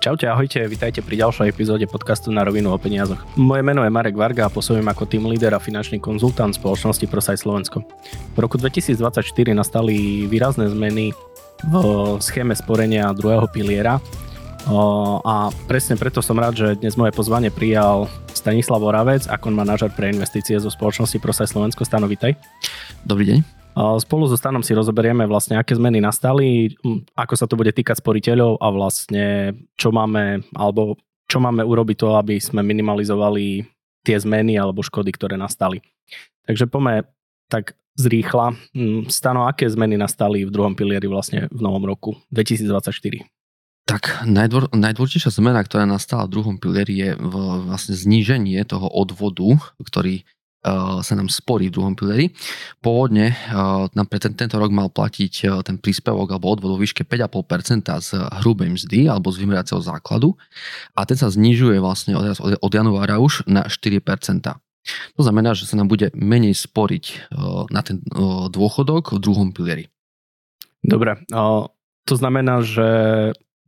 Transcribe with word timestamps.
Čaute, 0.00 0.24
ahojte, 0.32 0.64
vitajte 0.64 1.04
pri 1.04 1.20
ďalšej 1.20 1.52
epizóde 1.52 1.84
podcastu 1.84 2.32
na 2.32 2.40
rovinu 2.40 2.72
o 2.72 2.78
peniazoch. 2.80 3.20
Moje 3.36 3.60
meno 3.60 3.84
je 3.84 3.92
Marek 3.92 4.16
Varga 4.16 4.48
a 4.48 4.52
pôsobím 4.52 4.88
ako 4.88 5.04
team 5.04 5.28
leader 5.28 5.52
a 5.52 5.60
finančný 5.60 6.00
konzultant 6.00 6.56
spoločnosti 6.56 7.04
ProSite 7.04 7.44
Slovensko. 7.44 7.84
V 8.32 8.38
roku 8.40 8.56
2024 8.56 8.96
nastali 9.52 10.24
výrazné 10.24 10.72
zmeny 10.72 11.12
v 11.68 11.74
schéme 12.16 12.56
sporenia 12.56 13.12
druhého 13.12 13.44
piliera 13.52 14.00
a 15.20 15.52
presne 15.68 16.00
preto 16.00 16.24
som 16.24 16.40
rád, 16.40 16.56
že 16.56 16.80
dnes 16.80 16.96
moje 16.96 17.12
pozvanie 17.12 17.52
prijal 17.52 18.08
Stanislav 18.32 18.80
Oravec, 18.80 19.28
ako 19.28 19.52
manažer 19.52 19.92
pre 19.92 20.08
investície 20.08 20.56
zo 20.56 20.72
spoločnosti 20.72 21.20
ProSite 21.20 21.52
Slovensko. 21.52 21.84
Stano, 21.84 22.08
vitaj. 22.08 22.32
Dobrý 23.04 23.36
deň. 23.36 23.59
Spolu 23.74 24.26
so 24.26 24.36
Stanom 24.36 24.66
si 24.66 24.74
rozoberieme 24.74 25.24
vlastne, 25.24 25.56
aké 25.56 25.78
zmeny 25.78 26.02
nastali, 26.02 26.74
ako 27.14 27.34
sa 27.38 27.46
to 27.46 27.54
bude 27.54 27.70
týkať 27.70 28.02
sporiteľov 28.02 28.58
a 28.58 28.66
vlastne 28.74 29.54
čo 29.78 29.94
máme, 29.94 30.42
alebo 30.52 30.98
čo 31.30 31.38
máme 31.38 31.62
urobiť 31.62 31.96
to, 31.96 32.08
aby 32.18 32.42
sme 32.42 32.66
minimalizovali 32.66 33.62
tie 34.02 34.16
zmeny 34.18 34.58
alebo 34.58 34.82
škody, 34.82 35.14
ktoré 35.14 35.38
nastali. 35.38 35.78
Takže 36.44 36.66
poďme 36.66 37.06
tak 37.46 37.78
zrýchla. 37.94 38.58
Stano, 39.06 39.46
aké 39.46 39.70
zmeny 39.70 39.94
nastali 39.94 40.42
v 40.42 40.50
druhom 40.50 40.74
pilieri 40.74 41.06
vlastne 41.06 41.46
v 41.52 41.60
novom 41.62 41.86
roku 41.86 42.18
2024? 42.34 43.22
Tak 43.86 44.26
najdôr, 44.26 44.70
najdôležitejšia 44.70 45.34
zmena, 45.34 45.62
ktorá 45.66 45.86
nastala 45.86 46.26
v 46.26 46.38
druhom 46.38 46.56
pilieri 46.58 46.94
je 46.94 47.10
vlastne 47.66 47.94
zníženie 47.94 48.62
toho 48.66 48.86
odvodu, 48.86 49.58
ktorý 49.82 50.26
sa 51.00 51.14
nám 51.16 51.32
sporí 51.32 51.72
v 51.72 51.74
druhom 51.80 51.94
pilieri. 51.96 52.36
Pôvodne 52.84 53.32
uh, 53.32 53.88
nám 53.96 54.06
pre 54.12 54.20
ten, 54.20 54.36
tento 54.36 54.60
rok 54.60 54.68
mal 54.68 54.92
platiť 54.92 55.34
uh, 55.48 55.64
ten 55.64 55.80
príspevok 55.80 56.36
alebo 56.36 56.52
odvod 56.52 56.76
vo 56.76 56.78
výške 56.80 57.08
5,5% 57.08 57.88
z 58.04 58.10
hrubej 58.44 58.76
mzdy 58.76 59.08
alebo 59.08 59.32
z 59.32 59.40
vymeriaceho 59.40 59.80
základu 59.80 60.36
a 60.92 61.08
ten 61.08 61.16
sa 61.16 61.32
znižuje 61.32 61.80
vlastne 61.80 62.12
od, 62.12 62.36
od, 62.60 62.72
januára 62.72 63.16
už 63.16 63.48
na 63.48 63.64
4%. 63.64 64.04
To 65.16 65.20
znamená, 65.20 65.56
že 65.56 65.64
sa 65.64 65.76
nám 65.80 65.88
bude 65.92 66.12
menej 66.16 66.56
sporiť 66.56 67.32
na 67.68 67.80
ten 67.84 68.00
dôchodok 68.48 69.12
v 69.12 69.18
druhom 69.20 69.52
pilieri. 69.52 69.92
Dobre, 70.80 71.20
to 72.08 72.14
znamená, 72.16 72.64
že 72.64 72.88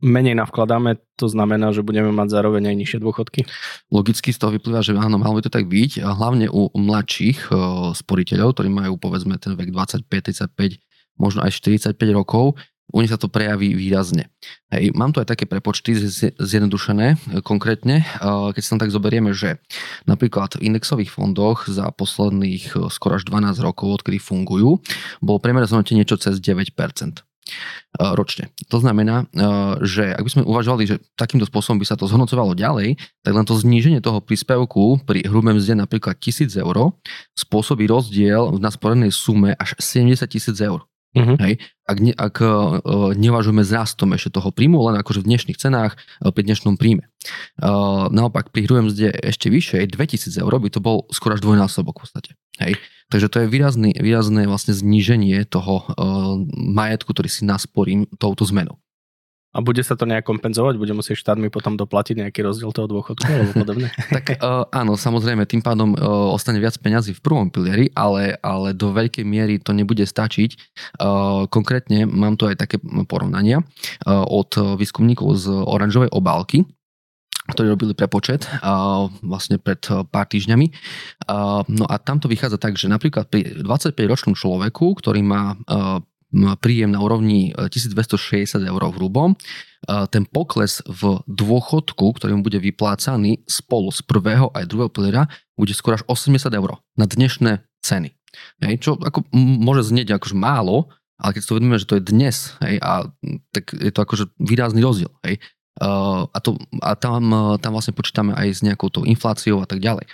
menej 0.03 0.35
navkladáme, 0.35 0.99
to 1.15 1.31
znamená, 1.31 1.71
že 1.71 1.79
budeme 1.79 2.11
mať 2.11 2.35
zároveň 2.35 2.69
aj 2.69 2.75
nižšie 2.75 2.99
dôchodky? 2.99 3.47
Logicky 3.87 4.35
z 4.35 4.37
toho 4.43 4.51
vyplýva, 4.51 4.83
že 4.83 4.91
áno, 4.99 5.15
malo 5.15 5.39
by 5.39 5.47
to 5.47 5.55
tak 5.55 5.71
byť, 5.71 6.03
a 6.03 6.11
hlavne 6.11 6.51
u 6.51 6.67
mladších 6.75 7.47
sporiteľov, 7.95 8.59
ktorí 8.59 8.67
majú 8.67 8.99
povedzme 8.99 9.39
ten 9.39 9.55
vek 9.55 9.71
25, 9.71 10.03
35, 10.03 10.83
možno 11.15 11.47
aj 11.47 11.55
45 11.55 11.95
rokov, 12.11 12.59
u 12.93 12.99
nich 12.99 13.09
sa 13.09 13.17
to 13.17 13.31
prejaví 13.31 13.73
výrazne. 13.73 14.27
Hej, 14.69 14.91
mám 14.91 15.15
tu 15.15 15.23
aj 15.23 15.31
také 15.31 15.47
prepočty 15.47 15.95
zjednodušené 16.35 17.39
konkrétne, 17.41 18.03
keď 18.19 18.61
sa 18.61 18.75
tam 18.75 18.81
tak 18.83 18.91
zoberieme, 18.91 19.31
že 19.31 19.63
napríklad 20.03 20.59
v 20.59 20.67
indexových 20.67 21.09
fondoch 21.09 21.65
za 21.65 21.89
posledných 21.95 22.75
skoro 22.91 23.17
až 23.17 23.23
12 23.31 23.55
rokov, 23.63 24.03
odkedy 24.03 24.19
fungujú, 24.19 24.83
bolo 25.23 25.39
priemerné 25.39 25.65
zhodnotenie 25.71 26.03
niečo 26.03 26.19
cez 26.19 26.43
9%. 26.43 26.75
Eh, 27.93 28.17
ročne. 28.17 28.49
To 28.73 28.81
znamená, 28.81 29.29
eh, 29.29 29.77
že 29.85 30.17
ak 30.17 30.25
by 30.25 30.31
sme 30.33 30.49
uvažovali, 30.49 30.83
že 30.89 30.97
takýmto 31.13 31.45
spôsobom 31.45 31.77
by 31.77 31.85
sa 31.85 31.93
to 31.93 32.09
zhodnocovalo 32.09 32.57
ďalej, 32.57 32.97
tak 33.21 33.37
len 33.37 33.45
to 33.45 33.53
zníženie 33.53 34.01
toho 34.01 34.17
príspevku 34.17 35.05
pri 35.05 35.21
hrubém 35.29 35.61
mzde 35.61 35.77
napríklad 35.77 36.17
1000 36.17 36.57
eur 36.57 36.97
spôsobí 37.37 37.85
rozdiel 37.85 38.49
v 38.49 38.57
nasporenej 38.57 39.13
sume 39.13 39.53
až 39.61 39.77
70 39.77 40.25
tisíc 40.25 40.57
eur. 40.57 40.81
Uh-huh. 41.13 41.37
Hej. 41.45 41.61
Ak, 41.85 41.97
ne, 42.01 42.09
ak 42.09 42.41
uh, 42.41 43.13
nevažujeme 43.13 43.61
s 43.61 43.69
rastom 43.69 44.17
ešte 44.17 44.41
toho 44.41 44.49
príjmu, 44.49 44.81
len 44.89 44.97
akože 44.97 45.21
v 45.21 45.29
dnešných 45.29 45.61
cenách 45.61 45.93
uh, 45.93 46.33
pri 46.33 46.41
dnešnom 46.49 46.73
príjme. 46.73 47.05
Uh, 47.61 48.09
naopak 48.09 48.49
pri 48.49 48.65
hrubém 48.65 48.89
mzde 48.89 49.13
ešte 49.21 49.53
vyššie, 49.53 49.85
2000 49.93 50.41
eur 50.41 50.53
by 50.57 50.69
to 50.73 50.81
bol 50.81 51.05
skoro 51.13 51.37
až 51.37 51.45
dvojnásobok 51.45 52.01
v 52.01 52.03
podstate. 52.09 52.31
Hej. 52.57 52.81
Takže 53.13 53.29
to 53.29 53.37
je 53.45 53.47
výrazný, 53.51 53.91
výrazné 53.93 54.49
vlastne 54.49 54.73
zníženie 54.73 55.45
toho 55.45 55.85
uh, 55.85 56.41
majetku, 56.49 57.13
ktorý 57.13 57.29
si 57.29 57.45
nasporím 57.45 58.09
touto 58.17 58.41
zmenou. 58.49 58.81
A 59.53 59.61
bude 59.61 59.85
sa 59.85 59.93
to 59.93 60.09
nejak 60.09 60.25
kompenzovať? 60.25 60.81
Bude 60.81 60.97
musieť 60.97 61.21
štát 61.21 61.37
mi 61.37 61.53
potom 61.53 61.77
doplatiť 61.77 62.25
nejaký 62.25 62.41
rozdiel 62.41 62.73
toho 62.73 62.89
dôchodku 62.89 63.29
alebo 63.29 63.53
podobne? 63.61 63.93
tak 64.09 64.41
uh, 64.41 64.65
áno, 64.73 64.97
samozrejme, 64.97 65.45
tým 65.45 65.61
pádom 65.61 65.93
uh, 65.93 66.33
ostane 66.33 66.57
viac 66.57 66.73
peňazí 66.81 67.13
v 67.13 67.21
prvom 67.21 67.53
pilieri, 67.53 67.93
ale, 67.93 68.41
ale 68.41 68.73
do 68.73 68.89
veľkej 68.89 69.21
miery 69.21 69.61
to 69.61 69.77
nebude 69.77 70.01
stačiť. 70.01 70.57
Uh, 70.97 71.45
konkrétne 71.53 72.09
mám 72.09 72.33
tu 72.33 72.49
aj 72.49 72.57
také 72.57 72.81
porovnania 73.05 73.61
uh, 73.61 74.25
od 74.25 74.57
výskumníkov 74.81 75.37
z 75.37 75.45
oranžovej 75.53 76.09
obálky, 76.09 76.65
ktorí 77.53 77.69
robili 77.69 77.93
prepočet 77.93 78.49
uh, 78.49 79.05
vlastne 79.21 79.61
pred 79.61 79.83
pár 80.09 80.25
týždňami. 80.25 80.65
Uh, 81.29 81.61
no 81.69 81.85
a 81.85 82.01
tam 82.01 82.17
to 82.17 82.25
vychádza 82.25 82.57
tak, 82.57 82.79
že 82.79 82.89
napríklad 82.89 83.29
pri 83.29 83.61
25-ročnom 83.61 84.33
človeku, 84.33 84.97
ktorý 84.97 85.21
má 85.21 85.53
uh, 85.53 85.99
príjem 86.57 86.89
na 86.89 86.99
úrovni 86.99 87.53
1260 87.53 88.57
eur 88.57 88.81
v 88.89 88.95
hrubom, 88.97 89.37
ten 90.09 90.23
pokles 90.25 90.81
v 90.87 91.21
dôchodku, 91.29 92.17
ktorý 92.17 92.39
mu 92.39 92.43
bude 92.43 92.57
vyplácaný 92.57 93.45
spolu 93.45 93.93
z 93.93 94.01
prvého 94.01 94.49
aj 94.55 94.65
druhého 94.65 94.89
piliera, 94.89 95.29
bude 95.53 95.75
skôr 95.77 95.99
až 95.99 96.03
80 96.09 96.49
eur 96.55 96.81
na 96.97 97.05
dnešné 97.05 97.61
ceny. 97.83 98.15
Hej, 98.65 98.75
čo 98.81 98.91
ako 98.97 99.29
môže 99.35 99.93
znieť 99.93 100.17
akože 100.17 100.33
málo, 100.33 100.89
ale 101.21 101.37
keď 101.37 101.39
si 101.43 101.47
to 101.47 101.53
uvedomíme, 101.53 101.77
že 101.77 101.85
to 101.85 101.97
je 102.01 102.09
dnes, 102.09 102.35
hej, 102.65 102.81
a, 102.81 103.05
tak 103.53 103.77
je 103.77 103.91
to 103.93 103.99
akože 104.01 104.25
výrazný 104.41 104.81
rozdiel. 104.81 105.13
Hej. 105.21 105.37
A, 105.83 106.39
to, 106.39 106.55
a 106.79 106.95
tam, 106.95 107.21
uh, 107.33 107.55
tam 107.59 107.75
vlastne 107.75 107.91
počítame 107.91 108.31
aj 108.31 108.47
s 108.55 108.59
nejakou 108.63 108.87
tou 108.87 109.03
infláciou 109.03 109.59
a 109.59 109.67
tak 109.67 109.83
ďalej. 109.83 110.07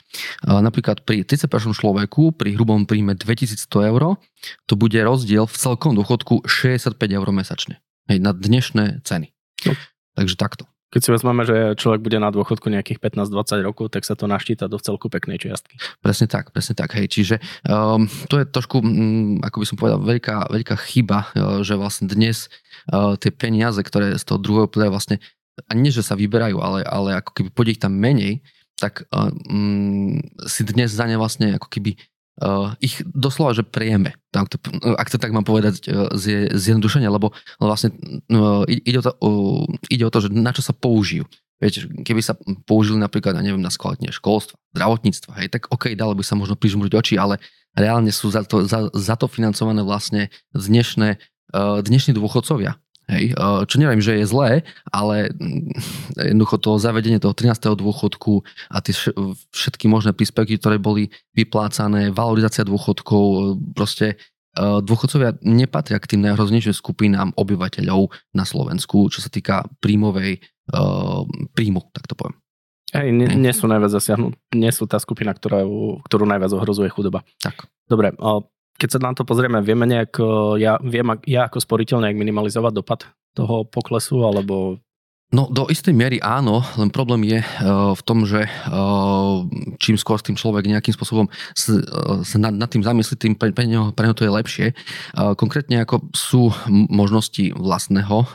Napríklad 0.46 1.06
pri 1.06 1.22
30 1.22 1.46
človeku 1.50 2.34
pri 2.34 2.58
hrubom 2.58 2.90
príjme 2.90 3.14
2100 3.14 3.70
eur 3.86 4.18
to 4.66 4.74
bude 4.74 4.98
rozdiel 4.98 5.46
v 5.46 5.56
celkom 5.56 5.94
dôchodku 5.94 6.48
65 6.48 6.96
eur 6.98 7.28
mesačne. 7.30 7.84
Hej, 8.10 8.24
na 8.24 8.34
dnešné 8.34 9.06
ceny. 9.06 9.30
No. 9.70 9.74
Takže 10.18 10.36
takto. 10.40 10.66
Keď 10.90 11.02
si 11.06 11.14
vezmeme, 11.14 11.46
že 11.46 11.78
človek 11.78 12.02
bude 12.02 12.18
na 12.18 12.34
dôchodku 12.34 12.66
nejakých 12.66 12.98
15-20 12.98 13.62
rokov, 13.62 13.94
tak 13.94 14.10
sa 14.10 14.18
to 14.18 14.26
naštíta 14.26 14.66
do 14.66 14.82
celku 14.82 15.06
peknej 15.06 15.38
čiastky. 15.38 15.78
Presne 16.02 16.26
tak, 16.26 16.50
presne 16.50 16.74
tak. 16.74 16.98
Hej. 16.98 17.14
Čiže 17.14 17.36
um, 17.70 18.10
to 18.26 18.42
je 18.42 18.46
trošku, 18.50 18.82
um, 18.82 19.38
ako 19.46 19.62
by 19.62 19.66
som 19.70 19.78
povedal, 19.78 20.02
veľká, 20.02 20.50
veľká 20.50 20.76
chyba, 20.90 21.30
uh, 21.38 21.62
že 21.62 21.78
vlastne 21.78 22.10
dnes 22.10 22.50
uh, 22.90 23.14
tie 23.22 23.30
peniaze, 23.30 23.78
ktoré 23.86 24.18
z 24.18 24.26
toho 24.26 24.42
druhého 24.42 24.66
piliera 24.66 24.90
vlastne 24.90 25.22
a 25.68 25.72
nie, 25.76 25.92
že 25.92 26.06
sa 26.06 26.16
vyberajú, 26.16 26.62
ale, 26.62 26.86
ale 26.88 27.20
ako 27.20 27.32
keby 27.36 27.50
poď 27.52 27.68
ich 27.76 27.82
tam 27.82 27.98
menej, 27.98 28.46
tak 28.80 29.04
um, 29.12 30.24
si 30.48 30.64
dnes 30.64 30.96
za 30.96 31.04
ne 31.04 31.20
vlastne 31.20 31.60
ako 31.60 31.68
keby 31.68 32.00
uh, 32.40 32.74
ich 32.80 33.04
doslova, 33.04 33.52
že 33.52 33.68
prejeme. 33.68 34.16
Tak 34.32 34.64
ak 34.96 35.08
to 35.12 35.18
tak 35.20 35.36
mám 35.36 35.44
povedať 35.44 35.84
uh, 35.92 36.08
zjednodušene, 36.56 37.08
lebo 37.12 37.36
vlastne 37.60 37.92
uh, 38.32 38.64
ide, 38.70 39.00
o 39.00 39.04
to, 39.04 39.12
uh, 39.20 39.68
ide 39.92 40.08
o 40.08 40.14
to, 40.14 40.24
že 40.24 40.30
na 40.32 40.56
čo 40.56 40.64
sa 40.64 40.72
použijú. 40.72 41.28
Viete, 41.60 41.92
keby 42.08 42.24
sa 42.24 42.40
použili 42.64 42.96
napríklad, 42.96 43.36
ja 43.36 43.44
neviem, 43.44 43.60
na 43.60 43.68
skvalitne 43.68 44.16
školstva, 44.16 44.56
zdravotníctva, 44.72 45.32
hej, 45.44 45.48
tak 45.52 45.68
OK, 45.68 45.92
dalo 45.92 46.16
by 46.16 46.24
sa 46.24 46.40
možno 46.40 46.56
prižmúriť 46.56 46.94
oči, 46.96 47.16
ale 47.20 47.36
reálne 47.76 48.16
sú 48.16 48.32
za 48.32 48.48
to, 48.48 48.64
za, 48.64 48.88
za 48.96 49.16
to 49.20 49.28
financované 49.28 49.84
vlastne 49.84 50.32
dnešné, 50.56 51.20
dnešní 51.84 52.16
dôchodcovia. 52.16 52.80
Hej, 53.10 53.34
čo 53.66 53.76
neviem, 53.82 53.98
že 53.98 54.22
je 54.22 54.30
zlé, 54.30 54.62
ale 54.94 55.34
jednoducho 56.14 56.62
to 56.62 56.78
zavedenie 56.78 57.18
toho 57.18 57.34
13. 57.34 57.74
dôchodku 57.74 58.46
a 58.70 58.86
tie 58.86 58.94
všetky 59.50 59.90
možné 59.90 60.14
príspevky, 60.14 60.62
ktoré 60.62 60.78
boli 60.78 61.10
vyplácané, 61.34 62.14
valorizácia 62.14 62.62
dôchodkov, 62.62 63.58
proste 63.74 64.22
dôchodcovia 64.60 65.42
nepatria 65.42 65.98
k 65.98 66.14
tým 66.14 66.22
najhroznejším 66.22 66.76
skupinám 66.78 67.34
obyvateľov 67.34 68.14
na 68.38 68.46
Slovensku, 68.46 69.10
čo 69.10 69.26
sa 69.26 69.34
týka 69.34 69.66
príjmovej 69.82 70.46
príjmu, 71.58 71.90
tak 71.90 72.06
to 72.06 72.14
poviem. 72.14 72.38
Hej, 72.94 73.10
nie, 73.10 73.30
nie 73.42 73.54
sú 73.54 73.66
najviac 73.70 73.90
zasiahnuté, 73.90 74.38
nie 74.54 74.70
sú 74.70 74.86
tá 74.86 75.02
skupina, 75.02 75.34
ktorá, 75.34 75.66
ktorú 76.06 76.30
najviac 76.30 76.54
ohrozuje 76.54 76.94
chudoba. 76.94 77.26
Tak. 77.42 77.70
Dobre, 77.90 78.14
keď 78.80 78.90
sa 78.96 79.00
na 79.04 79.12
to 79.12 79.28
pozrieme, 79.28 79.60
vieme 79.60 79.84
nejak, 79.84 80.16
ja, 80.56 80.80
viem 80.80 81.20
ja 81.28 81.52
ako 81.52 81.60
sporiteľ 81.60 82.08
nejak 82.08 82.16
minimalizovať 82.16 82.74
dopad 82.74 83.00
toho 83.36 83.68
poklesu, 83.68 84.24
alebo 84.24 84.80
No 85.30 85.46
do 85.46 85.70
istej 85.70 85.94
miery 85.94 86.18
áno, 86.26 86.66
len 86.74 86.90
problém 86.90 87.22
je 87.30 87.38
uh, 87.38 87.94
v 87.94 88.02
tom, 88.02 88.26
že 88.26 88.50
uh, 88.50 89.46
čím 89.78 89.94
skôr 89.94 90.18
s 90.18 90.26
tým 90.26 90.34
človek 90.34 90.66
nejakým 90.66 90.90
spôsobom 90.90 91.30
sa, 91.54 91.78
uh, 91.78 92.26
nad, 92.42 92.50
nad 92.50 92.66
tým 92.66 92.82
zamyslí, 92.82 93.14
tým 93.14 93.34
pre, 93.38 93.54
pre, 93.54 93.70
neho, 93.70 93.94
pre 93.94 94.10
neho 94.10 94.18
to 94.18 94.26
je 94.26 94.34
lepšie. 94.34 94.68
Konkrétne 95.38 95.86
ako 95.86 96.10
sú 96.18 96.50
možnosti 96.90 97.54
vlastného 97.54 98.26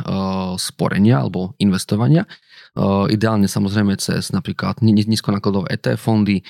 sporenia 0.55 1.19
alebo 1.19 1.58
investovania. 1.58 2.31
Ideálne 3.11 3.50
samozrejme 3.50 3.99
cez 3.99 4.31
napríklad 4.31 4.79
nízkonákladové 4.82 5.75
ETF 5.75 5.99
fondy, 5.99 6.47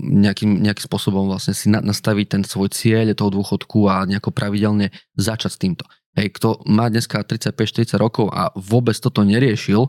nejakým, 0.00 0.64
nejakým 0.64 0.84
spôsobom 0.84 1.28
vlastne 1.28 1.52
si 1.52 1.68
nastaviť 1.68 2.26
ten 2.26 2.42
svoj 2.42 2.72
cieľ 2.72 3.12
toho 3.12 3.30
dôchodku 3.30 3.86
a 3.86 4.08
nejako 4.08 4.32
pravidelne 4.32 4.90
začať 5.14 5.50
s 5.52 5.58
týmto. 5.60 5.84
Hej, 6.18 6.34
kto 6.40 6.66
má 6.66 6.90
dneska 6.90 7.22
35-40 7.22 7.94
rokov 8.00 8.26
a 8.34 8.50
vôbec 8.58 8.98
toto 8.98 9.22
neriešil, 9.22 9.86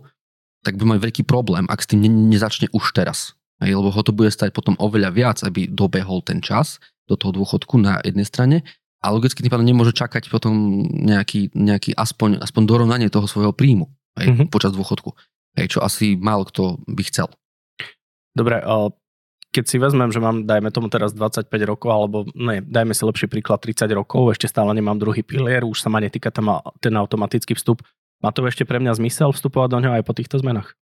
tak 0.61 0.77
by 0.77 0.83
mal 0.85 0.99
veľký 1.01 1.25
problém, 1.25 1.65
ak 1.65 1.81
s 1.81 1.89
tým 1.89 2.05
ne- 2.05 2.29
nezačne 2.29 2.69
už 2.69 2.93
teraz. 2.93 3.33
Hej, 3.57 3.77
lebo 3.77 3.89
ho 3.89 4.01
to 4.05 4.13
bude 4.13 4.29
stať 4.29 4.53
potom 4.53 4.77
oveľa 4.77 5.09
viac, 5.13 5.37
aby 5.41 5.65
dobehol 5.65 6.21
ten 6.21 6.41
čas 6.41 6.77
do 7.09 7.17
toho 7.17 7.33
dôchodku 7.33 7.81
na 7.81 7.97
jednej 8.05 8.25
strane 8.25 8.57
a 9.01 9.09
logicky 9.09 9.41
tým 9.41 9.49
pádom 9.49 9.65
nemôže 9.65 9.97
čakať 9.97 10.29
potom 10.29 10.85
nejaký, 10.85 11.53
nejaký 11.57 11.97
aspoň, 11.97 12.41
aspoň 12.41 12.63
dorovnanie 12.69 13.09
toho 13.09 13.25
svojho 13.25 13.53
príjmu 13.53 13.89
hej, 14.21 14.27
mm-hmm. 14.29 14.47
počas 14.53 14.73
dôchodku. 14.77 15.13
Hej, 15.57 15.77
čo 15.77 15.79
asi 15.81 16.13
málo 16.15 16.45
kto 16.45 16.79
by 16.85 17.01
chcel. 17.09 17.27
Dobre, 18.31 18.61
keď 19.51 19.63
si 19.67 19.77
vezmem, 19.77 20.09
že 20.15 20.23
mám, 20.23 20.47
dajme 20.47 20.71
tomu 20.71 20.87
teraz 20.87 21.11
25 21.11 21.51
rokov, 21.67 21.91
alebo 21.91 22.17
ne, 22.33 22.63
dajme 22.63 22.95
si 22.95 23.03
lepší 23.03 23.27
príklad 23.27 23.59
30 23.59 23.91
rokov, 23.91 24.31
ešte 24.31 24.47
stále 24.47 24.71
nemám 24.71 24.95
druhý 24.95 25.21
pilier, 25.27 25.67
už 25.67 25.83
sa 25.83 25.91
ma 25.91 25.99
netýka 25.99 26.31
tam 26.31 26.63
ten 26.79 26.95
automatický 26.95 27.53
vstup, 27.59 27.83
má 28.23 28.31
to 28.31 28.47
ešte 28.47 28.63
pre 28.63 28.79
mňa 28.79 28.95
zmysel 28.95 29.35
vstupovať 29.35 29.69
do 29.69 29.79
neho 29.83 29.93
aj 29.97 30.07
po 30.07 30.15
týchto 30.15 30.39
zmenách? 30.39 30.77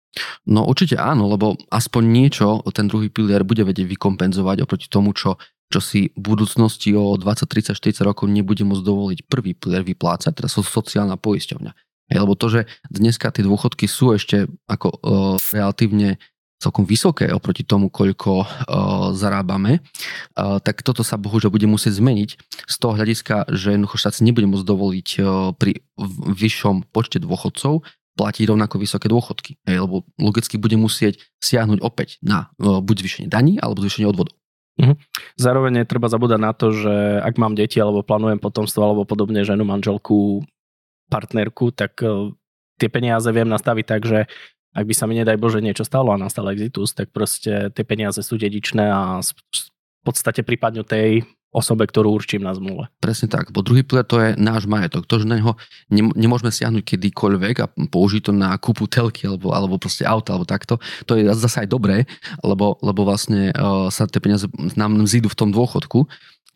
No 0.49 0.65
určite 0.65 0.97
áno, 0.97 1.29
lebo 1.29 1.55
aspoň 1.69 2.03
niečo 2.03 2.65
ten 2.73 2.89
druhý 2.89 3.07
pilier 3.07 3.45
bude 3.45 3.61
vedieť 3.61 3.85
vykompenzovať 3.85 4.65
oproti 4.65 4.87
tomu, 4.89 5.13
čo, 5.13 5.37
čo 5.69 5.79
si 5.79 6.09
v 6.17 6.21
budúcnosti 6.33 6.97
o 6.97 7.13
20, 7.13 7.45
30, 7.45 7.77
40 7.77 8.07
rokov 8.09 8.25
nebude 8.25 8.65
môcť 8.65 8.83
dovoliť 8.83 9.19
prvý 9.29 9.53
pilier 9.53 9.85
vyplácať, 9.85 10.33
teda 10.33 10.49
sociálna 10.49 11.15
poisťovňa. 11.21 11.71
Lebo 12.07 12.39
to, 12.39 12.47
že 12.47 12.61
dneska 12.87 13.29
tie 13.35 13.43
dôchodky 13.43 13.85
sú 13.85 14.15
ešte 14.15 14.47
ako 14.65 14.87
uh, 14.89 14.99
relatívne 15.51 16.17
celkom 16.57 16.89
vysoké 16.89 17.29
oproti 17.29 17.61
tomu, 17.61 17.93
koľko 17.93 18.33
uh, 18.41 18.47
zarábame, 19.13 19.79
uh, 19.79 20.57
tak 20.57 20.81
toto 20.81 21.05
sa 21.05 21.15
bohužiaľ 21.15 21.53
bude 21.53 21.69
musieť 21.69 22.01
zmeniť 22.01 22.29
z 22.65 22.75
toho 22.81 22.97
hľadiska, 22.97 23.53
že 23.53 23.77
jednoducho 23.77 24.01
štát 24.01 24.17
si 24.17 24.25
nebude 24.25 24.49
môcť 24.49 24.65
dovoliť 24.65 25.09
uh, 25.21 25.53
pri 25.53 25.85
vyššom 26.33 26.89
počte 26.89 27.21
dôchodcov 27.21 27.85
platiť 28.17 28.43
rovnako 28.49 28.81
vysoké 28.81 29.05
dôchodky. 29.05 29.61
Hej, 29.69 29.85
lebo 29.85 30.01
logicky 30.17 30.57
bude 30.57 30.73
musieť 30.73 31.21
siahnuť 31.37 31.85
opäť 31.85 32.17
na 32.25 32.49
uh, 32.57 32.81
buď 32.81 33.05
zvýšenie 33.05 33.27
daní 33.29 33.61
alebo 33.61 33.85
zvýšenie 33.85 34.09
odvodov. 34.09 34.33
Mhm. 34.77 34.93
Zároveň 35.37 35.85
treba 35.89 36.09
zabúdať 36.09 36.39
na 36.41 36.53
to, 36.53 36.69
že 36.73 37.21
ak 37.21 37.37
mám 37.37 37.57
deti 37.57 37.81
alebo 37.81 38.05
plánujem 38.05 38.37
potomstvo 38.41 38.81
alebo 38.81 39.09
podobne 39.09 39.41
ženu, 39.45 39.65
manželku, 39.65 40.41
partnerku, 41.09 41.69
tak 41.73 42.01
uh, 42.01 42.33
tie 42.81 42.89
peniaze 42.89 43.29
viem 43.29 43.49
nastaviť 43.49 43.85
tak, 43.85 44.01
že 44.05 44.19
ak 44.77 44.85
by 44.85 44.93
sa 44.93 45.09
mi 45.09 45.17
nedaj 45.17 45.41
Bože 45.41 45.57
niečo 45.57 45.81
stalo 45.81 46.13
a 46.13 46.21
nastal 46.21 46.45
exitus, 46.53 46.93
tak 46.93 47.09
proste 47.09 47.73
tie 47.73 47.83
peniaze 47.83 48.21
sú 48.21 48.37
dedičné 48.37 48.85
a 48.85 49.17
v 49.25 49.61
podstate 50.05 50.45
prípadňu 50.45 50.85
tej 50.85 51.25
osobe, 51.49 51.89
ktorú 51.89 52.13
určím 52.13 52.45
na 52.45 52.53
zmluve. 52.53 52.85
Presne 53.01 53.31
tak, 53.31 53.49
bo 53.49 53.65
druhý 53.65 53.81
pilier 53.81 54.05
to 54.05 54.21
je 54.21 54.37
náš 54.37 54.69
majetok. 54.69 55.09
To, 55.09 55.17
že 55.17 55.25
na 55.25 55.41
neho 55.41 55.57
nemôžeme 55.89 56.53
siahnuť 56.53 56.83
kedykoľvek 56.85 57.55
a 57.63 57.71
použiť 57.89 58.29
to 58.29 58.31
na 58.35 58.53
kúpu 58.61 58.85
telky 58.85 59.25
alebo, 59.25 59.49
alebo 59.55 59.81
proste 59.81 60.05
auta 60.05 60.37
alebo 60.37 60.45
takto, 60.45 60.77
to 61.09 61.17
je 61.17 61.25
zase 61.33 61.65
aj 61.65 61.67
dobré, 61.71 62.05
lebo, 62.45 62.77
lebo 62.85 63.01
vlastne 63.07 63.49
uh, 63.57 63.89
sa 63.89 64.05
tie 64.05 64.21
peniaze 64.21 64.45
nám 64.77 64.93
zídu 65.09 65.33
v 65.33 65.39
tom 65.39 65.49
dôchodku, 65.49 66.05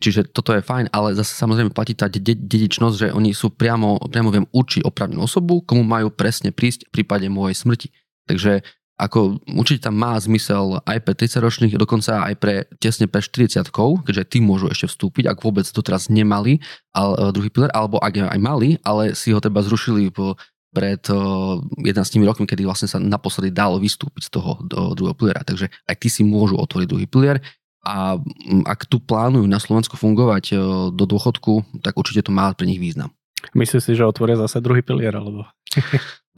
Čiže 0.02 0.34
toto 0.34 0.50
je 0.50 0.66
fajn, 0.66 0.90
ale 0.90 1.14
zase 1.14 1.30
samozrejme 1.38 1.70
platí 1.70 1.94
tá 1.94 2.10
dedičnosť, 2.10 2.96
že 2.98 3.08
oni 3.14 3.30
sú 3.30 3.54
priamo, 3.54 4.02
priamo 4.10 4.34
viem 4.34 4.50
určiť 4.50 4.82
opravnú 4.82 5.22
osobu, 5.22 5.62
komu 5.62 5.86
majú 5.86 6.10
presne 6.10 6.50
prísť 6.50 6.90
v 6.90 7.00
prípade 7.00 7.30
mojej 7.30 7.54
smrti. 7.54 7.94
Takže 8.26 8.62
ako 9.00 9.42
určite 9.58 9.90
tam 9.90 9.98
má 9.98 10.14
zmysel 10.20 10.78
aj 10.86 10.98
pre 11.02 11.14
30 11.18 11.42
ročných, 11.42 11.74
dokonca 11.74 12.22
aj 12.22 12.34
pre 12.38 12.70
tesne 12.78 13.10
pre 13.10 13.18
40 13.18 13.66
keďže 14.06 14.24
tí 14.30 14.38
môžu 14.38 14.70
ešte 14.70 14.86
vstúpiť, 14.86 15.26
ak 15.26 15.42
vôbec 15.42 15.66
to 15.66 15.82
teraz 15.82 16.06
nemali, 16.06 16.62
ale, 16.94 17.18
e, 17.18 17.34
druhý 17.34 17.50
pilier, 17.50 17.72
alebo 17.74 17.98
ak 17.98 18.30
aj 18.30 18.38
mali, 18.38 18.78
ale 18.86 19.18
si 19.18 19.34
ho 19.34 19.42
treba 19.42 19.64
zrušili 19.64 20.12
po, 20.14 20.38
pred 20.72 21.04
uh, 21.12 21.60
e, 21.84 21.92
11 21.92 22.24
rokmi, 22.24 22.48
kedy 22.48 22.64
vlastne 22.64 22.88
sa 22.88 22.96
naposledy 22.96 23.52
dalo 23.52 23.76
vystúpiť 23.76 24.28
z 24.28 24.30
toho 24.32 24.56
do 24.64 24.96
druhého 24.96 25.16
piliera. 25.18 25.44
Takže 25.44 25.68
aj 25.68 25.96
tí 26.00 26.08
si 26.08 26.24
môžu 26.24 26.56
otvoriť 26.56 26.88
druhý 26.88 27.06
pilier 27.06 27.44
a 27.84 28.16
ak 28.64 28.88
tu 28.88 29.02
plánujú 29.02 29.44
na 29.44 29.60
Slovensku 29.60 30.00
fungovať 30.00 30.44
uh, 30.54 30.58
do 30.88 31.04
dôchodku, 31.04 31.84
tak 31.84 31.98
určite 31.98 32.24
to 32.24 32.32
má 32.32 32.48
pre 32.56 32.64
nich 32.64 32.80
význam. 32.80 33.12
Myslíš 33.52 33.82
si, 33.84 33.92
že 33.98 34.06
otvoria 34.06 34.38
zase 34.38 34.64
druhý 34.64 34.80
pilier, 34.80 35.12
alebo? 35.12 35.44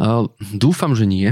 uh, 0.02 0.26
dúfam, 0.56 0.96
že 0.98 1.06
nie. 1.06 1.30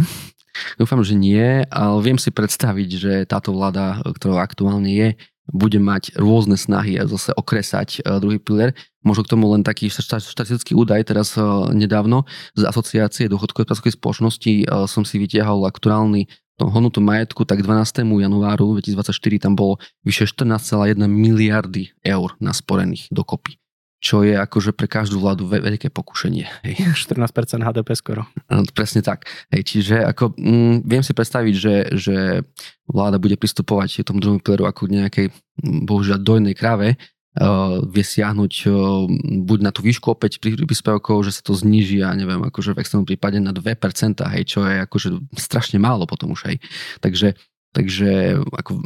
Dúfam, 0.76 1.00
že 1.00 1.16
nie, 1.16 1.64
ale 1.68 1.96
viem 2.04 2.20
si 2.20 2.28
predstaviť, 2.28 2.88
že 2.92 3.12
táto 3.24 3.56
vláda, 3.56 4.00
ktorá 4.04 4.44
aktuálne 4.44 4.90
je, 4.92 5.08
bude 5.50 5.82
mať 5.82 6.14
rôzne 6.14 6.54
snahy 6.54 6.96
a 7.02 7.10
zase 7.10 7.34
okresať 7.34 7.98
e, 7.98 8.20
druhý 8.22 8.38
pilier. 8.38 8.78
Možno 9.02 9.26
k 9.26 9.34
tomu 9.34 9.50
len 9.50 9.66
taký 9.66 9.90
štatistický 9.90 10.78
údaj 10.78 11.10
teraz 11.10 11.34
e, 11.34 11.42
nedávno 11.74 12.30
z 12.54 12.62
asociácie 12.62 13.26
dôchodkovej 13.26 13.66
pracovnej 13.66 13.94
spoločnosti 13.98 14.52
e, 14.62 14.64
som 14.86 15.02
si 15.02 15.18
vytiahol 15.18 15.66
aktuálny 15.66 16.30
hodnotu 16.62 17.02
majetku, 17.02 17.42
tak 17.42 17.66
12. 17.66 18.06
januáru 18.06 18.78
2024 18.78 19.42
tam 19.42 19.58
bolo 19.58 19.82
vyše 20.06 20.30
14,1 20.30 20.94
miliardy 21.10 21.90
eur 22.06 22.38
nasporených 22.38 23.10
dokopy 23.10 23.58
čo 24.02 24.26
je 24.26 24.34
akože 24.34 24.74
pre 24.74 24.90
každú 24.90 25.22
vládu 25.22 25.46
veľké 25.46 25.94
pokušenie. 25.94 26.66
Hej. 26.66 26.74
14% 27.06 27.62
HDP 27.62 27.94
skoro. 27.94 28.26
Presne 28.74 29.06
tak. 29.06 29.30
Hej, 29.54 29.62
čiže 29.62 30.02
ako, 30.02 30.34
mm, 30.34 30.82
viem 30.82 31.06
si 31.06 31.14
predstaviť, 31.14 31.54
že, 31.54 31.74
že 31.94 32.16
vláda 32.90 33.22
bude 33.22 33.38
pristupovať 33.38 34.02
tomu 34.02 34.18
druhom 34.18 34.42
pilieru 34.42 34.66
ako 34.66 34.90
k 34.90 34.94
nejakej, 34.98 35.26
mm, 35.62 35.86
bohužiaľ, 35.86 36.18
dojnej 36.18 36.58
krave, 36.58 36.98
uh, 37.38 37.78
vie 37.86 38.02
siahnuť 38.02 38.52
uh, 38.66 39.06
buď 39.46 39.58
na 39.62 39.70
tú 39.70 39.86
výšku 39.86 40.10
opäť 40.10 40.42
príspevkov, 40.42 41.22
že 41.22 41.38
sa 41.38 41.42
to 41.46 41.54
zniží, 41.54 42.02
ja 42.02 42.10
neviem, 42.18 42.42
akože 42.42 42.74
v 42.74 42.82
extrémnom 42.82 43.06
prípade 43.06 43.38
na 43.38 43.54
2%, 43.54 43.70
hej, 44.34 44.42
čo 44.50 44.66
je 44.66 44.82
akože 44.82 45.08
strašne 45.38 45.78
málo 45.78 46.10
potom 46.10 46.34
už, 46.34 46.50
hej. 46.50 46.56
Takže 46.98 47.38
Takže, 47.72 48.36
ako, 48.52 48.84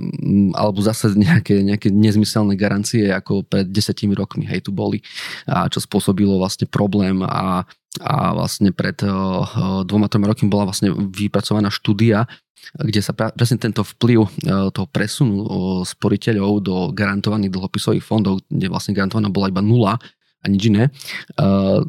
alebo 0.54 0.78
zase 0.78 1.10
nejaké, 1.18 1.58
nejaké 1.66 1.90
nezmyselné 1.90 2.54
garancie, 2.54 3.10
ako 3.10 3.42
pred 3.42 3.66
desetimi 3.66 4.14
rokmi, 4.14 4.46
hej, 4.46 4.62
tu 4.62 4.70
boli, 4.70 5.02
a 5.50 5.66
čo 5.66 5.82
spôsobilo 5.82 6.38
vlastne 6.38 6.70
problém 6.70 7.18
a, 7.26 7.66
a 7.98 8.14
vlastne 8.30 8.70
pred 8.70 8.94
uh, 9.02 9.82
dvoma, 9.82 10.06
troma 10.06 10.30
rokmi 10.30 10.46
bola 10.46 10.70
vlastne 10.70 10.94
vypracovaná 10.94 11.66
štúdia, 11.66 12.30
kde 12.78 13.02
sa 13.02 13.10
pra, 13.10 13.34
presne 13.34 13.58
tento 13.58 13.82
vplyv 13.82 14.18
uh, 14.22 14.70
toho 14.70 14.86
presunu 14.86 15.34
uh, 15.42 15.48
sporiteľov 15.82 16.52
do 16.62 16.74
garantovaných 16.94 17.50
dlhopisových 17.50 18.06
fondov, 18.06 18.38
kde 18.46 18.70
vlastne 18.70 18.94
garantovaná 18.94 19.26
bola 19.26 19.50
iba 19.50 19.66
nula, 19.66 19.98
a 20.44 20.46
nič 20.46 20.70
iné. 20.70 20.94
Uh, 21.34 21.82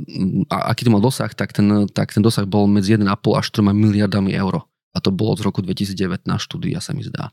a 0.49 0.73
aký 0.73 0.81
to 0.81 0.89
mal 0.89 1.03
dosah, 1.03 1.29
tak 1.29 1.53
ten, 1.53 1.85
tak 1.93 2.09
ten 2.09 2.25
dosah 2.25 2.49
bol 2.49 2.65
medzi 2.65 2.97
1,5 2.97 3.05
až 3.37 3.53
3 3.53 3.69
miliardami 3.69 4.33
eur 4.33 4.65
a 4.97 5.03
to 5.03 5.13
bolo 5.13 5.37
z 5.37 5.45
roku 5.45 5.61
2019 5.61 6.25
štúdia 6.41 6.81
sa 6.81 6.97
mi 6.97 7.05
zdá. 7.05 7.29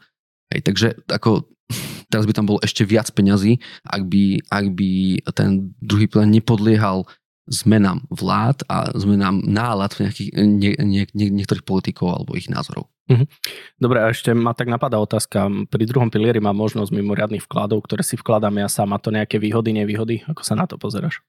Hej, 0.52 0.60
takže 0.68 0.88
ako, 1.08 1.48
teraz 2.12 2.28
by 2.28 2.32
tam 2.36 2.44
bolo 2.44 2.60
ešte 2.60 2.84
viac 2.84 3.08
peňazí, 3.08 3.56
ak 3.88 4.04
by, 4.04 4.44
ak 4.52 4.66
by 4.76 4.90
ten 5.32 5.72
druhý 5.80 6.04
plán 6.04 6.28
nepodliehal 6.28 7.08
zmenám 7.44 8.08
vlád 8.08 8.64
a 8.72 8.88
zmenám 8.96 9.44
nálad 9.44 9.92
nejakých, 10.00 10.32
nie, 10.32 10.72
nie, 10.80 11.04
nie, 11.12 11.28
niektorých 11.28 11.64
politikov 11.64 12.16
alebo 12.16 12.36
ich 12.36 12.48
názorov. 12.48 12.88
Mhm. 13.04 13.28
Dobre, 13.76 14.00
a 14.00 14.08
ešte 14.08 14.32
ma 14.32 14.56
tak 14.56 14.72
napadá 14.72 14.96
otázka. 14.96 15.68
Pri 15.68 15.84
druhom 15.84 16.08
pilieri 16.08 16.40
má 16.40 16.56
možnosť 16.56 16.88
mimoriadných 16.88 17.44
vkladov, 17.44 17.84
ktoré 17.84 18.00
si 18.00 18.16
vkladám 18.16 18.56
ja 18.56 18.68
sám. 18.68 18.96
Má 18.96 18.98
to 19.00 19.12
nejaké 19.12 19.36
výhody, 19.36 19.76
nevýhody? 19.76 20.24
Ako 20.24 20.40
sa 20.40 20.56
na 20.56 20.64
to 20.64 20.80
pozeráš? 20.80 21.20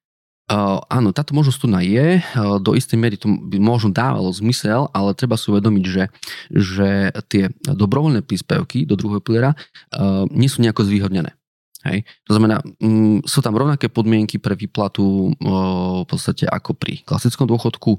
Áno, 0.46 1.10
táto 1.10 1.34
možnosť 1.34 1.58
tu 1.58 1.68
je, 1.74 2.22
uh, 2.22 2.62
do 2.62 2.78
istej 2.78 3.02
miery 3.02 3.18
to 3.18 3.26
by 3.26 3.58
možno 3.58 3.90
dávalo 3.90 4.30
zmysel, 4.30 4.94
ale 4.94 5.18
treba 5.18 5.42
si 5.42 5.50
uvedomiť, 5.50 5.84
že, 5.90 6.04
že 6.54 6.90
tie 7.26 7.50
dobrovoľné 7.66 8.22
príspevky 8.22 8.86
do 8.86 8.94
druhého 8.94 9.26
piliera 9.26 9.58
uh, 9.58 10.30
nie 10.30 10.46
sú 10.46 10.62
nejako 10.62 10.86
zvýhodnené. 10.86 11.34
Hej. 11.82 12.06
To 12.30 12.38
znamená, 12.38 12.62
um, 12.78 13.26
sú 13.26 13.42
tam 13.42 13.58
rovnaké 13.58 13.90
podmienky 13.90 14.38
pre 14.38 14.54
výplatu 14.54 15.34
uh, 15.34 16.06
v 16.06 16.08
podstate 16.14 16.46
ako 16.46 16.78
pri 16.78 17.02
klasickom 17.02 17.50
dôchodku, 17.50 17.98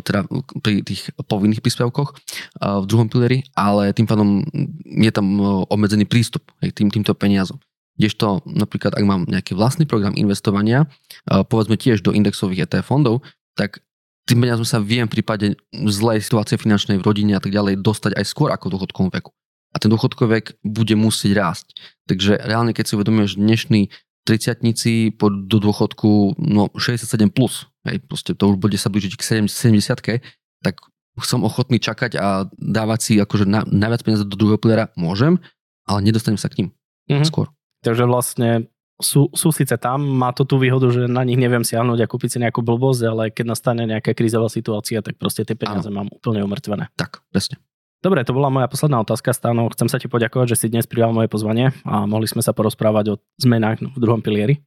teda 0.00 0.24
pri 0.64 0.80
tých 0.80 1.12
povinných 1.28 1.60
príspevkoch 1.60 2.16
v 2.64 2.84
druhom 2.88 3.12
pilieri, 3.12 3.44
ale 3.52 3.92
tým 3.92 4.08
pádom 4.08 4.40
je 4.88 5.12
tam 5.12 5.36
obmedzený 5.68 6.08
prístup 6.08 6.48
hej, 6.64 6.72
tým, 6.72 6.88
týmto 6.88 7.12
peniazom. 7.12 7.60
Kdežto 7.94 8.42
napríklad, 8.48 8.98
ak 8.98 9.04
mám 9.06 9.22
nejaký 9.30 9.54
vlastný 9.54 9.86
program 9.86 10.18
investovania, 10.18 10.90
povedzme 11.26 11.78
tiež 11.78 12.02
do 12.02 12.10
indexových 12.10 12.66
ETF 12.66 12.90
fondov, 12.90 13.22
tak 13.54 13.84
tým 14.24 14.40
peniazom 14.42 14.64
sa 14.64 14.80
viem 14.80 15.06
v 15.06 15.20
prípade 15.20 15.54
zlej 15.70 16.24
situácie 16.24 16.56
finančnej 16.56 16.96
v 16.98 17.06
rodine 17.06 17.36
a 17.36 17.42
tak 17.44 17.52
ďalej 17.52 17.84
dostať 17.84 18.16
aj 18.16 18.24
skôr 18.24 18.48
ako 18.50 18.66
v 18.66 18.72
dôchodkovom 18.78 19.10
veku. 19.12 19.30
A 19.74 19.82
ten 19.82 19.90
dôchodkový 19.92 20.40
vek 20.40 20.46
bude 20.64 20.94
musieť 20.96 21.32
rásť. 21.34 21.66
Takže 22.08 22.40
reálne, 22.40 22.72
keď 22.72 22.84
si 22.88 22.96
uvedomíš 22.96 23.36
dnešní 23.36 23.92
triciatnici 24.24 25.12
do 25.20 25.56
dôchodku 25.60 26.40
no 26.40 26.72
67+, 26.72 27.28
plus, 27.28 27.68
hej, 27.84 28.00
proste 28.00 28.32
to 28.32 28.54
už 28.54 28.56
bude 28.56 28.78
sa 28.80 28.88
blížiť 28.88 29.12
k 29.20 29.44
70 29.44 30.24
tak 30.64 30.80
som 31.22 31.46
ochotný 31.46 31.78
čakať 31.78 32.18
a 32.18 32.48
dávať 32.58 33.00
si 33.04 33.12
akože 33.22 33.46
na, 33.46 33.62
najviac 33.68 34.02
peniaze 34.02 34.24
do 34.26 34.34
druhého 34.34 34.58
piliera 34.58 34.90
môžem, 34.98 35.38
ale 35.86 36.02
nedostanem 36.02 36.40
sa 36.40 36.50
k 36.50 36.64
ním 36.64 36.68
mm-hmm. 37.06 37.28
skôr. 37.28 37.53
Takže 37.84 38.08
vlastne 38.08 38.72
sú, 38.96 39.28
sú 39.36 39.52
síce 39.52 39.76
tam, 39.76 40.00
má 40.00 40.32
to 40.32 40.48
tú 40.48 40.56
výhodu, 40.56 40.88
že 40.88 41.10
na 41.10 41.26
nich 41.26 41.36
neviem 41.36 41.66
siahnuť 41.66 41.98
a 42.00 42.10
kúpiť 42.10 42.30
si 42.32 42.38
nejakú 42.40 42.64
blbosť, 42.64 43.02
ale 43.04 43.22
keď 43.28 43.44
nastane 43.52 43.82
nejaká 43.84 44.16
krízová 44.16 44.48
situácia, 44.48 45.04
tak 45.04 45.20
proste 45.20 45.44
tie 45.44 45.58
peniaze 45.58 45.90
Áno. 45.90 46.02
mám 46.02 46.08
úplne 46.08 46.40
umrtvené. 46.46 46.88
Tak, 46.96 47.20
presne. 47.28 47.60
Dobre, 48.04 48.20
to 48.24 48.36
bola 48.36 48.52
moja 48.52 48.68
posledná 48.68 49.00
otázka, 49.00 49.32
Stano. 49.32 49.68
Chcem 49.72 49.88
sa 49.88 49.96
ti 49.96 50.12
poďakovať, 50.12 50.54
že 50.54 50.60
si 50.60 50.66
dnes 50.68 50.84
prijal 50.84 51.10
moje 51.10 51.32
pozvanie 51.32 51.72
a 51.88 52.04
mohli 52.04 52.28
sme 52.28 52.44
sa 52.44 52.52
porozprávať 52.52 53.16
o 53.16 53.20
zmenách 53.40 53.80
v 53.80 53.98
druhom 53.98 54.20
pilieri. 54.20 54.60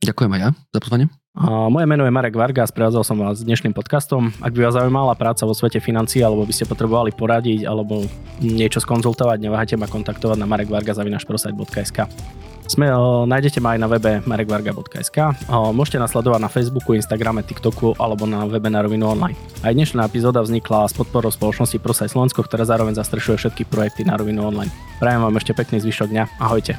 Ďakujem 0.00 0.32
aj 0.34 0.40
ja 0.40 0.50
za 0.72 0.80
pozvanie. 0.80 1.06
Moje 1.40 1.88
meno 1.88 2.04
je 2.04 2.12
Marek 2.12 2.36
Varga 2.36 2.68
sprevádzal 2.68 3.08
som 3.08 3.16
vás 3.16 3.40
dnešným 3.40 3.72
podcastom. 3.72 4.36
Ak 4.44 4.52
by 4.52 4.68
vás 4.68 4.76
zaujímala 4.76 5.16
práca 5.16 5.48
vo 5.48 5.56
svete 5.56 5.80
financií 5.80 6.20
alebo 6.20 6.44
by 6.44 6.52
ste 6.52 6.68
potrebovali 6.68 7.08
poradiť 7.08 7.64
alebo 7.64 8.04
niečo 8.44 8.84
skonzultovať, 8.84 9.40
neváhajte 9.40 9.80
ma 9.80 9.88
kontaktovať 9.88 10.36
na 10.36 10.44
marekvarga.prosite.sk. 10.44 12.04
Sme, 12.68 12.92
o, 12.92 13.24
nájdete 13.24 13.64
ma 13.64 13.72
aj 13.72 13.80
na 13.80 13.88
webe 13.88 14.20
marekvarga.sk. 14.28 15.18
O, 15.48 15.72
môžete 15.72 16.04
nasledovať 16.04 16.36
na 16.36 16.52
Facebooku, 16.52 16.92
Instagrame, 16.92 17.40
TikToku 17.40 17.96
alebo 17.96 18.28
na 18.28 18.44
webe 18.44 18.68
na 18.68 18.84
rovinu 18.84 19.08
online. 19.08 19.36
Aj 19.64 19.72
dnešná 19.72 20.04
epizóda 20.04 20.44
vznikla 20.44 20.84
s 20.84 20.92
podporou 20.92 21.32
spoločnosti 21.32 21.80
Prosaj 21.80 22.12
Slovensko, 22.12 22.44
ktorá 22.44 22.68
zároveň 22.68 22.92
zastrešuje 23.00 23.40
všetky 23.40 23.72
projekty 23.72 24.04
na 24.04 24.20
rovinu 24.20 24.44
online. 24.44 24.68
Prajem 25.00 25.24
vám 25.24 25.40
ešte 25.40 25.56
pekný 25.56 25.80
zvyšok 25.80 26.12
dňa. 26.12 26.24
Ahojte. 26.44 26.76